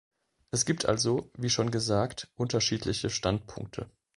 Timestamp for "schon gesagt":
1.51-2.27